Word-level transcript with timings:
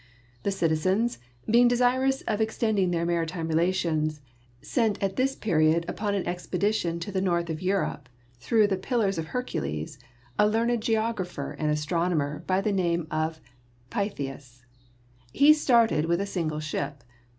The 0.41 0.49
citizens, 0.51 1.19
being 1.47 1.67
desirous 1.67 2.21
of 2.23 2.41
extending 2.41 2.89
their 2.89 3.05
maritime 3.05 3.47
relations, 3.47 4.19
sent 4.59 4.97
at 4.99 5.15
this 5.15 5.35
period 5.35 5.85
upon 5.87 6.15
an 6.15 6.27
expedition 6.27 6.99
to 7.01 7.11
the 7.11 7.21
north 7.21 7.51
of 7.51 7.61
Europe, 7.61 8.09
through 8.39 8.65
the 8.65 8.77
Pillars 8.77 9.19
of 9.19 9.25
Hercules, 9.27 9.99
a 10.39 10.47
learned 10.47 10.81
geographer 10.81 11.51
and 11.51 11.69
astronomer 11.69 12.43
by 12.47 12.61
the 12.61 12.71
name 12.71 13.05
of 13.11 13.39
Pytheas. 13.91 14.63
He 15.33 15.53
started 15.53 16.05
with 16.05 16.19
a 16.19 16.25
single 16.25 16.61
ship. 16.61 17.03